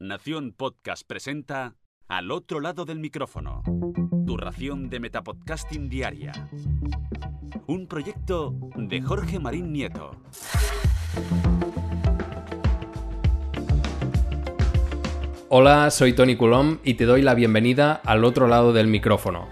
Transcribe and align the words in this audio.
Nación 0.00 0.54
Podcast 0.56 1.02
presenta 1.04 1.74
Al 2.06 2.30
otro 2.30 2.60
lado 2.60 2.84
del 2.84 3.00
micrófono. 3.00 3.64
Tu 4.28 4.36
ración 4.36 4.88
de 4.90 5.00
Metapodcasting 5.00 5.88
Diaria. 5.88 6.48
Un 7.66 7.88
proyecto 7.88 8.54
de 8.76 9.02
Jorge 9.02 9.40
Marín 9.40 9.72
Nieto. 9.72 10.12
Hola, 15.48 15.90
soy 15.90 16.12
Tony 16.12 16.36
Coulomb 16.36 16.78
y 16.84 16.94
te 16.94 17.04
doy 17.04 17.22
la 17.22 17.34
bienvenida 17.34 17.94
al 18.04 18.24
otro 18.24 18.46
lado 18.46 18.72
del 18.72 18.86
micrófono. 18.86 19.48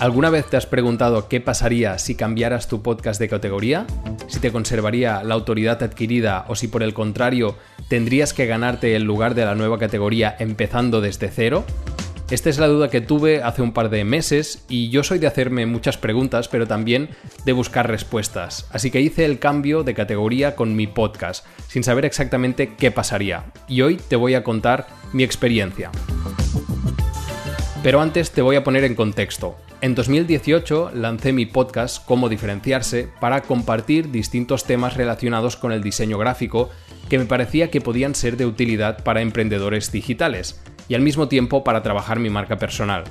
¿Alguna 0.00 0.30
vez 0.30 0.46
te 0.46 0.56
has 0.56 0.64
preguntado 0.64 1.28
qué 1.28 1.42
pasaría 1.42 1.98
si 1.98 2.14
cambiaras 2.14 2.68
tu 2.68 2.80
podcast 2.80 3.20
de 3.20 3.28
categoría? 3.28 3.86
¿Si 4.28 4.40
te 4.40 4.50
conservaría 4.50 5.22
la 5.22 5.34
autoridad 5.34 5.82
adquirida 5.82 6.46
o 6.48 6.56
si 6.56 6.68
por 6.68 6.82
el 6.82 6.94
contrario 6.94 7.56
tendrías 7.90 8.32
que 8.32 8.46
ganarte 8.46 8.96
el 8.96 9.02
lugar 9.02 9.34
de 9.34 9.44
la 9.44 9.54
nueva 9.54 9.78
categoría 9.78 10.34
empezando 10.38 11.02
desde 11.02 11.28
cero? 11.28 11.66
Esta 12.30 12.48
es 12.48 12.58
la 12.58 12.68
duda 12.68 12.88
que 12.88 13.02
tuve 13.02 13.42
hace 13.42 13.60
un 13.60 13.72
par 13.72 13.90
de 13.90 14.04
meses 14.04 14.64
y 14.70 14.88
yo 14.88 15.04
soy 15.04 15.18
de 15.18 15.26
hacerme 15.26 15.66
muchas 15.66 15.98
preguntas, 15.98 16.48
pero 16.48 16.66
también 16.66 17.10
de 17.44 17.52
buscar 17.52 17.86
respuestas. 17.86 18.68
Así 18.70 18.90
que 18.90 19.02
hice 19.02 19.26
el 19.26 19.38
cambio 19.38 19.82
de 19.82 19.92
categoría 19.92 20.56
con 20.56 20.76
mi 20.76 20.86
podcast, 20.86 21.44
sin 21.68 21.84
saber 21.84 22.06
exactamente 22.06 22.74
qué 22.74 22.90
pasaría. 22.90 23.52
Y 23.68 23.82
hoy 23.82 23.96
te 23.96 24.16
voy 24.16 24.32
a 24.34 24.44
contar 24.44 24.86
mi 25.12 25.24
experiencia. 25.24 25.90
Pero 27.82 28.00
antes 28.00 28.30
te 28.30 28.40
voy 28.40 28.56
a 28.56 28.64
poner 28.64 28.84
en 28.84 28.94
contexto. 28.94 29.58
En 29.82 29.94
2018 29.94 30.90
lancé 30.94 31.32
mi 31.32 31.46
podcast 31.46 32.04
Cómo 32.04 32.28
diferenciarse 32.28 33.08
para 33.18 33.40
compartir 33.40 34.10
distintos 34.10 34.64
temas 34.64 34.94
relacionados 34.94 35.56
con 35.56 35.72
el 35.72 35.82
diseño 35.82 36.18
gráfico 36.18 36.68
que 37.08 37.18
me 37.18 37.24
parecía 37.24 37.70
que 37.70 37.80
podían 37.80 38.14
ser 38.14 38.36
de 38.36 38.44
utilidad 38.44 39.02
para 39.02 39.22
emprendedores 39.22 39.90
digitales 39.90 40.60
y 40.88 40.94
al 40.94 41.00
mismo 41.00 41.28
tiempo 41.28 41.64
para 41.64 41.82
trabajar 41.82 42.18
mi 42.18 42.28
marca 42.28 42.58
personal. 42.58 43.04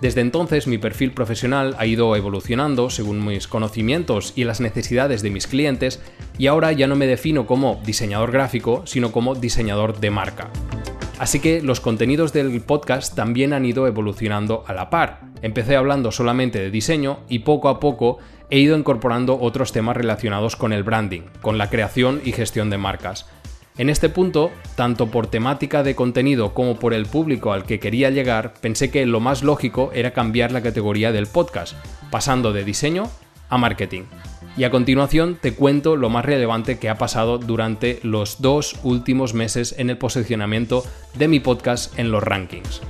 Desde 0.00 0.20
entonces 0.20 0.68
mi 0.68 0.78
perfil 0.78 1.10
profesional 1.10 1.74
ha 1.76 1.86
ido 1.86 2.14
evolucionando 2.14 2.88
según 2.88 3.26
mis 3.26 3.48
conocimientos 3.48 4.32
y 4.36 4.44
las 4.44 4.60
necesidades 4.60 5.22
de 5.22 5.30
mis 5.30 5.48
clientes 5.48 6.00
y 6.38 6.46
ahora 6.46 6.70
ya 6.70 6.86
no 6.86 6.94
me 6.94 7.08
defino 7.08 7.46
como 7.46 7.80
diseñador 7.84 8.30
gráfico, 8.30 8.82
sino 8.86 9.10
como 9.10 9.34
diseñador 9.34 9.98
de 9.98 10.10
marca. 10.10 10.50
Así 11.18 11.40
que 11.40 11.62
los 11.62 11.80
contenidos 11.80 12.32
del 12.32 12.60
podcast 12.60 13.14
también 13.14 13.54
han 13.54 13.64
ido 13.64 13.86
evolucionando 13.86 14.64
a 14.66 14.74
la 14.74 14.90
par. 14.90 15.20
Empecé 15.40 15.76
hablando 15.76 16.12
solamente 16.12 16.58
de 16.58 16.70
diseño 16.70 17.20
y 17.28 17.40
poco 17.40 17.70
a 17.70 17.80
poco 17.80 18.18
he 18.50 18.58
ido 18.58 18.76
incorporando 18.76 19.38
otros 19.40 19.72
temas 19.72 19.96
relacionados 19.96 20.56
con 20.56 20.72
el 20.72 20.82
branding, 20.82 21.22
con 21.40 21.56
la 21.56 21.70
creación 21.70 22.20
y 22.24 22.32
gestión 22.32 22.68
de 22.68 22.78
marcas. 22.78 23.26
En 23.78 23.90
este 23.90 24.08
punto, 24.08 24.50
tanto 24.74 25.10
por 25.10 25.26
temática 25.26 25.82
de 25.82 25.94
contenido 25.94 26.54
como 26.54 26.78
por 26.78 26.94
el 26.94 27.06
público 27.06 27.52
al 27.52 27.64
que 27.64 27.80
quería 27.80 28.10
llegar, 28.10 28.54
pensé 28.60 28.90
que 28.90 29.04
lo 29.04 29.20
más 29.20 29.42
lógico 29.42 29.90
era 29.94 30.12
cambiar 30.12 30.52
la 30.52 30.62
categoría 30.62 31.12
del 31.12 31.26
podcast, 31.26 31.76
pasando 32.10 32.52
de 32.52 32.64
diseño 32.64 33.04
a 33.48 33.58
marketing 33.58 34.04
y 34.56 34.64
a 34.64 34.70
continuación 34.70 35.36
te 35.40 35.52
cuento 35.52 35.96
lo 35.96 36.08
más 36.08 36.24
relevante 36.24 36.78
que 36.78 36.88
ha 36.88 36.96
pasado 36.96 37.38
durante 37.38 38.00
los 38.02 38.40
dos 38.40 38.76
últimos 38.82 39.34
meses 39.34 39.74
en 39.78 39.90
el 39.90 39.98
posicionamiento 39.98 40.84
de 41.14 41.28
mi 41.28 41.40
podcast 41.40 41.98
en 41.98 42.10
los 42.10 42.22
rankings. 42.22 42.80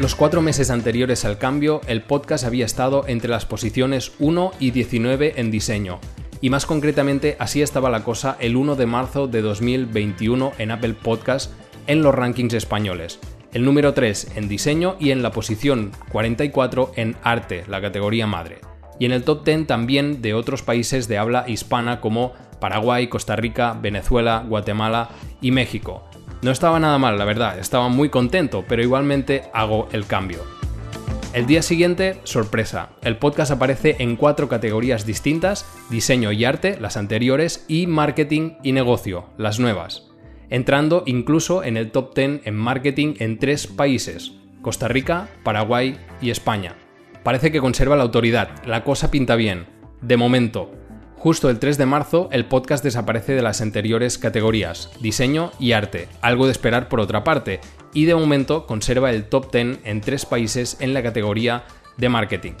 Los 0.00 0.16
cuatro 0.16 0.42
meses 0.42 0.70
anteriores 0.70 1.24
al 1.24 1.38
cambio, 1.38 1.80
el 1.86 2.02
podcast 2.02 2.44
había 2.44 2.66
estado 2.66 3.04
entre 3.06 3.30
las 3.30 3.46
posiciones 3.46 4.12
1 4.18 4.52
y 4.58 4.72
19 4.72 5.34
en 5.36 5.52
diseño, 5.52 6.00
y 6.40 6.50
más 6.50 6.66
concretamente 6.66 7.36
así 7.38 7.62
estaba 7.62 7.90
la 7.90 8.02
cosa 8.02 8.36
el 8.40 8.56
1 8.56 8.74
de 8.74 8.86
marzo 8.86 9.28
de 9.28 9.40
2021 9.40 10.52
en 10.58 10.72
Apple 10.72 10.94
Podcast 10.94 11.52
en 11.86 12.02
los 12.02 12.12
rankings 12.12 12.54
españoles, 12.54 13.20
el 13.52 13.64
número 13.64 13.94
3 13.94 14.32
en 14.34 14.48
diseño 14.48 14.96
y 14.98 15.12
en 15.12 15.22
la 15.22 15.30
posición 15.30 15.92
44 16.10 16.92
en 16.96 17.16
arte, 17.22 17.62
la 17.68 17.80
categoría 17.80 18.26
madre 18.26 18.73
y 18.98 19.06
en 19.06 19.12
el 19.12 19.24
top 19.24 19.44
10 19.44 19.66
también 19.66 20.22
de 20.22 20.34
otros 20.34 20.62
países 20.62 21.08
de 21.08 21.18
habla 21.18 21.44
hispana 21.48 22.00
como 22.00 22.32
Paraguay, 22.60 23.08
Costa 23.08 23.36
Rica, 23.36 23.76
Venezuela, 23.80 24.44
Guatemala 24.48 25.10
y 25.40 25.50
México. 25.50 26.04
No 26.42 26.50
estaba 26.50 26.80
nada 26.80 26.98
mal, 26.98 27.18
la 27.18 27.24
verdad, 27.24 27.58
estaba 27.58 27.88
muy 27.88 28.10
contento, 28.10 28.64
pero 28.68 28.82
igualmente 28.82 29.44
hago 29.52 29.88
el 29.92 30.06
cambio. 30.06 30.40
El 31.34 31.46
día 31.46 31.62
siguiente, 31.62 32.20
sorpresa, 32.22 32.90
el 33.02 33.16
podcast 33.16 33.50
aparece 33.50 33.96
en 33.98 34.14
cuatro 34.14 34.48
categorías 34.48 35.04
distintas, 35.04 35.66
diseño 35.90 36.30
y 36.30 36.44
arte, 36.44 36.78
las 36.80 36.96
anteriores, 36.96 37.64
y 37.66 37.88
marketing 37.88 38.52
y 38.62 38.70
negocio, 38.70 39.24
las 39.36 39.58
nuevas, 39.58 40.10
entrando 40.48 41.02
incluso 41.06 41.64
en 41.64 41.76
el 41.76 41.90
top 41.90 42.14
10 42.14 42.42
en 42.44 42.54
marketing 42.54 43.14
en 43.18 43.40
tres 43.40 43.66
países, 43.66 44.32
Costa 44.62 44.86
Rica, 44.86 45.28
Paraguay 45.42 45.98
y 46.22 46.30
España. 46.30 46.76
Parece 47.24 47.50
que 47.50 47.60
conserva 47.60 47.96
la 47.96 48.02
autoridad, 48.02 48.50
la 48.66 48.84
cosa 48.84 49.10
pinta 49.10 49.34
bien. 49.34 49.66
De 50.02 50.18
momento. 50.18 50.70
Justo 51.16 51.48
el 51.48 51.58
3 51.58 51.78
de 51.78 51.86
marzo, 51.86 52.28
el 52.32 52.44
podcast 52.44 52.84
desaparece 52.84 53.32
de 53.32 53.40
las 53.40 53.62
anteriores 53.62 54.18
categorías, 54.18 54.90
diseño 55.00 55.50
y 55.58 55.72
arte, 55.72 56.06
algo 56.20 56.44
de 56.44 56.52
esperar 56.52 56.90
por 56.90 57.00
otra 57.00 57.24
parte, 57.24 57.60
y 57.94 58.04
de 58.04 58.14
momento 58.14 58.66
conserva 58.66 59.10
el 59.10 59.24
top 59.24 59.50
10 59.50 59.78
en 59.84 60.02
tres 60.02 60.26
países 60.26 60.76
en 60.80 60.92
la 60.92 61.02
categoría 61.02 61.64
de 61.96 62.10
marketing. 62.10 62.52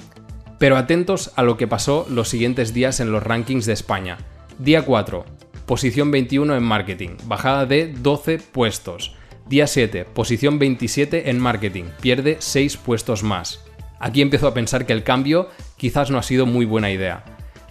Pero 0.58 0.78
atentos 0.78 1.32
a 1.36 1.42
lo 1.42 1.58
que 1.58 1.66
pasó 1.66 2.06
los 2.08 2.30
siguientes 2.30 2.72
días 2.72 3.00
en 3.00 3.12
los 3.12 3.22
rankings 3.22 3.66
de 3.66 3.74
España. 3.74 4.16
Día 4.58 4.80
4, 4.80 5.26
posición 5.66 6.10
21 6.10 6.56
en 6.56 6.62
marketing, 6.62 7.10
bajada 7.26 7.66
de 7.66 7.92
12 7.92 8.38
puestos. 8.38 9.14
Día 9.46 9.66
7, 9.66 10.06
posición 10.06 10.58
27 10.58 11.28
en 11.28 11.38
marketing, 11.38 11.84
pierde 12.00 12.38
6 12.38 12.78
puestos 12.78 13.22
más. 13.22 13.62
Aquí 13.98 14.22
empiezo 14.22 14.46
a 14.46 14.54
pensar 14.54 14.86
que 14.86 14.92
el 14.92 15.04
cambio 15.04 15.48
quizás 15.76 16.10
no 16.10 16.18
ha 16.18 16.22
sido 16.22 16.46
muy 16.46 16.64
buena 16.64 16.90
idea. 16.90 17.24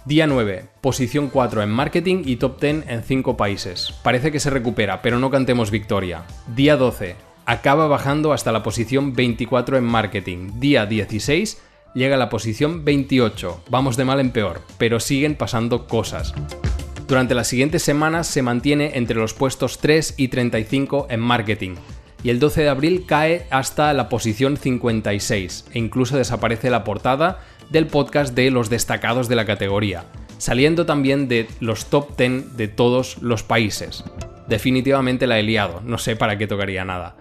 Día 0.04 0.26
9, 0.26 0.66
posición 0.80 1.30
4 1.30 1.62
en 1.62 1.70
marketing 1.70 2.22
y 2.26 2.36
top 2.36 2.60
10 2.60 2.84
en 2.88 3.02
5 3.02 3.36
países. 3.36 3.94
Parece 4.02 4.30
que 4.30 4.40
se 4.40 4.50
recupera, 4.50 5.00
pero 5.00 5.18
no 5.18 5.30
cantemos 5.30 5.70
victoria. 5.70 6.24
Día 6.54 6.76
12, 6.76 7.16
acaba 7.46 7.86
bajando 7.86 8.32
hasta 8.32 8.52
la 8.52 8.62
posición 8.62 9.14
24 9.14 9.78
en 9.78 9.84
marketing. 9.84 10.60
Día 10.60 10.84
16, 10.84 11.62
llega 11.94 12.16
a 12.16 12.18
la 12.18 12.28
posición 12.28 12.84
28. 12.84 13.64
Vamos 13.70 13.96
de 13.96 14.04
mal 14.04 14.20
en 14.20 14.30
peor, 14.30 14.60
pero 14.76 15.00
siguen 15.00 15.36
pasando 15.36 15.86
cosas. 15.86 16.34
Durante 17.08 17.34
las 17.34 17.48
siguientes 17.48 17.82
semanas 17.82 18.26
se 18.26 18.42
mantiene 18.42 18.92
entre 18.94 19.16
los 19.16 19.34
puestos 19.34 19.78
3 19.78 20.14
y 20.16 20.28
35 20.28 21.06
en 21.10 21.20
marketing 21.20 21.76
y 22.24 22.30
el 22.30 22.40
12 22.40 22.62
de 22.62 22.68
abril 22.70 23.04
cae 23.06 23.46
hasta 23.50 23.92
la 23.92 24.08
posición 24.08 24.56
56 24.56 25.66
e 25.72 25.78
incluso 25.78 26.16
desaparece 26.16 26.70
la 26.70 26.82
portada 26.82 27.40
del 27.70 27.86
podcast 27.86 28.34
de 28.34 28.50
los 28.50 28.70
destacados 28.70 29.28
de 29.28 29.36
la 29.36 29.44
categoría, 29.44 30.06
saliendo 30.38 30.86
también 30.86 31.28
de 31.28 31.46
los 31.60 31.86
top 31.86 32.16
10 32.16 32.56
de 32.56 32.66
todos 32.66 33.18
los 33.20 33.42
países. 33.42 34.04
Definitivamente 34.48 35.26
la 35.26 35.38
he 35.38 35.42
liado, 35.42 35.82
no 35.84 35.98
sé 35.98 36.16
para 36.16 36.38
qué 36.38 36.46
tocaría 36.46 36.84
nada. 36.84 37.14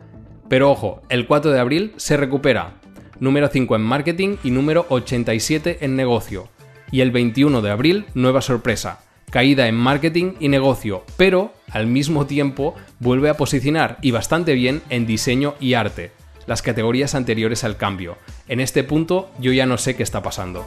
Pero 0.47 0.72
ojo, 0.72 1.02
el 1.09 1.28
4 1.28 1.52
de 1.52 1.59
abril 1.59 1.94
se 1.97 2.16
recupera, 2.16 2.75
número 3.20 3.50
5 3.50 3.75
en 3.75 3.81
marketing 3.81 4.38
y 4.41 4.52
número 4.52 4.85
87 4.88 5.80
en 5.81 5.97
negocio. 5.97 6.47
Y 6.91 7.02
el 7.02 7.12
21 7.12 7.62
de 7.62 7.72
abril, 7.72 8.06
nueva 8.14 8.41
sorpresa, 8.41 9.02
caída 9.33 9.67
en 9.67 9.73
marketing 9.73 10.33
y 10.39 10.47
negocio, 10.47 11.03
pero 11.17 11.55
al 11.71 11.88
mismo 11.88 12.27
tiempo 12.27 12.75
vuelve 12.99 13.29
a 13.29 13.33
posicionar 13.35 13.97
y 14.03 14.11
bastante 14.11 14.53
bien 14.53 14.83
en 14.91 15.07
diseño 15.07 15.55
y 15.59 15.73
arte, 15.73 16.11
las 16.45 16.61
categorías 16.61 17.16
anteriores 17.16 17.63
al 17.63 17.75
cambio. 17.75 18.19
En 18.47 18.59
este 18.59 18.83
punto 18.83 19.31
yo 19.39 19.51
ya 19.51 19.66
no 19.66 19.79
sé 19.79 19.95
qué 19.95 20.03
está 20.03 20.22
pasando. 20.22 20.63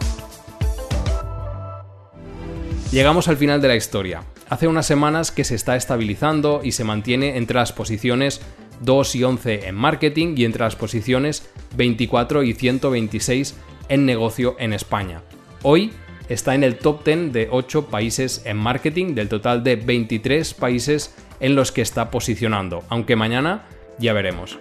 Llegamos 2.90 3.28
al 3.28 3.36
final 3.36 3.62
de 3.62 3.68
la 3.68 3.76
historia. 3.76 4.24
Hace 4.48 4.66
unas 4.66 4.86
semanas 4.86 5.30
que 5.30 5.44
se 5.44 5.54
está 5.54 5.76
estabilizando 5.76 6.60
y 6.64 6.72
se 6.72 6.82
mantiene 6.82 7.36
entre 7.36 7.58
las 7.58 7.72
posiciones 7.72 8.40
2 8.80 9.14
y 9.14 9.22
11 9.22 9.68
en 9.68 9.76
marketing 9.76 10.34
y 10.36 10.44
entre 10.44 10.64
las 10.64 10.74
posiciones 10.74 11.48
24 11.76 12.42
y 12.42 12.52
126 12.52 13.54
en 13.88 14.06
negocio 14.06 14.56
en 14.58 14.72
España. 14.72 15.22
Hoy 15.62 15.92
está 16.28 16.54
en 16.54 16.64
el 16.64 16.76
top 16.76 17.04
10 17.04 17.32
de 17.32 17.48
8 17.50 17.86
países 17.86 18.42
en 18.44 18.56
marketing 18.56 19.14
del 19.14 19.28
total 19.28 19.62
de 19.62 19.76
23 19.76 20.54
países 20.54 21.14
en 21.40 21.54
los 21.54 21.72
que 21.72 21.82
está 21.82 22.10
posicionando, 22.10 22.82
aunque 22.88 23.16
mañana 23.16 23.66
ya 23.98 24.12
veremos. 24.12 24.58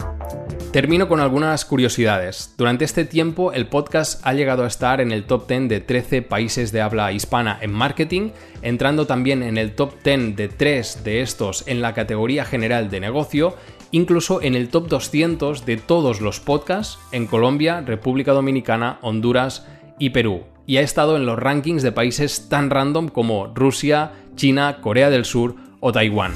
Termino 0.71 1.07
con 1.07 1.19
algunas 1.19 1.63
curiosidades. 1.63 2.53
Durante 2.57 2.85
este 2.85 3.05
tiempo 3.05 3.53
el 3.53 3.67
podcast 3.67 4.25
ha 4.25 4.33
llegado 4.33 4.63
a 4.63 4.67
estar 4.67 4.99
en 4.99 5.11
el 5.11 5.23
top 5.23 5.47
10 5.47 5.69
de 5.69 5.79
13 5.79 6.21
países 6.21 6.71
de 6.71 6.81
habla 6.81 7.11
hispana 7.11 7.57
en 7.61 7.71
marketing, 7.71 8.31
entrando 8.61 9.07
también 9.07 9.41
en 9.41 9.57
el 9.57 9.73
top 9.73 9.93
10 10.03 10.35
de 10.35 10.49
3 10.49 11.03
de 11.03 11.21
estos 11.21 11.63
en 11.67 11.81
la 11.81 11.93
categoría 11.93 12.43
general 12.45 12.89
de 12.89 12.99
negocio, 12.99 13.55
incluso 13.91 14.41
en 14.41 14.55
el 14.55 14.69
top 14.69 14.89
200 14.89 15.65
de 15.65 15.77
todos 15.77 16.19
los 16.19 16.39
podcasts 16.39 16.99
en 17.11 17.27
Colombia, 17.27 17.81
República 17.81 18.33
Dominicana, 18.33 18.99
Honduras 19.01 19.65
y 19.97 20.09
Perú 20.09 20.43
y 20.67 20.77
ha 20.77 20.81
estado 20.81 21.15
en 21.15 21.25
los 21.25 21.37
rankings 21.37 21.83
de 21.83 21.91
países 21.91 22.49
tan 22.49 22.69
random 22.69 23.09
como 23.09 23.47
Rusia, 23.53 24.11
China, 24.35 24.79
Corea 24.81 25.09
del 25.09 25.25
Sur 25.25 25.55
o 25.79 25.91
Taiwán. 25.91 26.33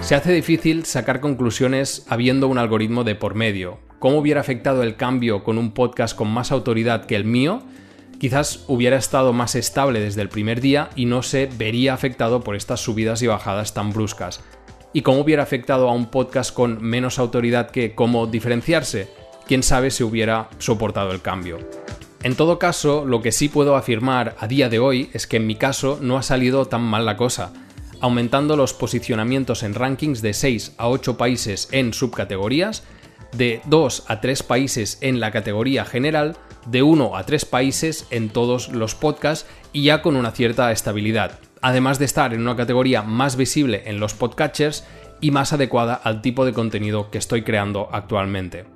Se 0.00 0.14
hace 0.14 0.32
difícil 0.32 0.84
sacar 0.84 1.20
conclusiones 1.20 2.06
habiendo 2.08 2.48
un 2.48 2.58
algoritmo 2.58 3.02
de 3.02 3.14
por 3.14 3.34
medio. 3.34 3.78
¿Cómo 3.98 4.18
hubiera 4.18 4.40
afectado 4.40 4.82
el 4.82 4.96
cambio 4.96 5.42
con 5.42 5.58
un 5.58 5.72
podcast 5.72 6.16
con 6.16 6.28
más 6.28 6.52
autoridad 6.52 7.06
que 7.06 7.16
el 7.16 7.24
mío? 7.24 7.62
Quizás 8.18 8.64
hubiera 8.68 8.96
estado 8.96 9.32
más 9.32 9.54
estable 9.54 10.00
desde 10.00 10.22
el 10.22 10.28
primer 10.28 10.60
día 10.60 10.90
y 10.96 11.06
no 11.06 11.22
se 11.22 11.46
vería 11.58 11.94
afectado 11.94 12.40
por 12.40 12.56
estas 12.56 12.80
subidas 12.80 13.22
y 13.22 13.26
bajadas 13.26 13.74
tan 13.74 13.92
bruscas. 13.92 14.42
¿Y 14.92 15.02
cómo 15.02 15.20
hubiera 15.20 15.42
afectado 15.42 15.88
a 15.88 15.92
un 15.92 16.06
podcast 16.06 16.54
con 16.54 16.82
menos 16.82 17.18
autoridad 17.18 17.70
que 17.70 17.94
cómo 17.94 18.26
diferenciarse? 18.26 19.08
Quién 19.46 19.62
sabe 19.62 19.90
si 19.90 20.04
hubiera 20.04 20.48
soportado 20.58 21.12
el 21.12 21.20
cambio. 21.20 21.58
En 22.26 22.34
todo 22.34 22.58
caso, 22.58 23.04
lo 23.04 23.22
que 23.22 23.30
sí 23.30 23.48
puedo 23.48 23.76
afirmar 23.76 24.34
a 24.40 24.48
día 24.48 24.68
de 24.68 24.80
hoy 24.80 25.10
es 25.12 25.28
que 25.28 25.36
en 25.36 25.46
mi 25.46 25.54
caso 25.54 26.00
no 26.02 26.18
ha 26.18 26.24
salido 26.24 26.66
tan 26.66 26.82
mal 26.82 27.06
la 27.06 27.16
cosa 27.16 27.52
aumentando 28.00 28.56
los 28.56 28.74
posicionamientos 28.74 29.62
en 29.62 29.74
rankings 29.74 30.22
de 30.22 30.34
6 30.34 30.74
a 30.76 30.88
8 30.88 31.16
países 31.16 31.68
en 31.70 31.94
subcategorías, 31.94 32.82
de 33.30 33.60
2 33.66 34.06
a 34.08 34.20
3 34.20 34.42
países 34.42 34.98
en 35.02 35.20
la 35.20 35.30
categoría 35.30 35.84
general, 35.84 36.36
de 36.66 36.82
1 36.82 37.16
a 37.16 37.24
3 37.24 37.44
países 37.44 38.08
en 38.10 38.28
todos 38.28 38.70
los 38.70 38.96
podcasts 38.96 39.48
y 39.72 39.84
ya 39.84 40.02
con 40.02 40.16
una 40.16 40.32
cierta 40.32 40.72
estabilidad, 40.72 41.38
además 41.62 42.00
de 42.00 42.06
estar 42.06 42.34
en 42.34 42.40
una 42.40 42.56
categoría 42.56 43.02
más 43.02 43.36
visible 43.36 43.84
en 43.86 44.00
los 44.00 44.14
podcatchers 44.14 44.84
y 45.20 45.30
más 45.30 45.52
adecuada 45.52 45.94
al 45.94 46.22
tipo 46.22 46.44
de 46.44 46.52
contenido 46.52 47.08
que 47.08 47.18
estoy 47.18 47.42
creando 47.42 47.88
actualmente. 47.92 48.75